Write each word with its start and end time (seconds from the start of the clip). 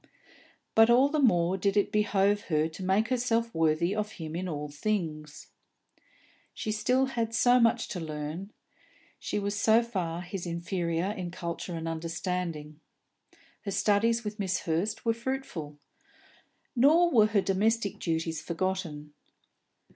But 0.73 0.89
all 0.89 1.09
the 1.09 1.19
more 1.19 1.59
did 1.59 1.77
it 1.77 1.91
behove 1.91 2.45
her 2.45 2.67
to 2.67 2.83
make 2.83 3.09
herself 3.09 3.53
worthy 3.53 3.95
of 3.95 4.13
him 4.13 4.35
in 4.35 4.49
all 4.49 4.67
things. 4.67 5.49
She 6.55 6.71
had 6.71 6.75
still 6.79 7.07
so 7.31 7.59
much 7.59 7.87
to 7.89 7.99
learn; 7.99 8.51
she 9.19 9.37
was 9.37 9.55
so 9.55 9.83
far 9.83 10.23
his 10.23 10.47
inferior 10.47 11.11
in 11.11 11.29
culture 11.29 11.75
and 11.75 11.87
understanding. 11.87 12.79
Her 13.63 13.69
studies 13.69 14.23
with 14.23 14.39
Miss 14.39 14.61
Hurst 14.61 15.05
were 15.05 15.13
fruitful. 15.13 15.77
Nor 16.75 17.11
were 17.11 17.27
her 17.27 17.41
domestic 17.41 17.99
duties 17.99 18.41
forgotten. 18.41 19.13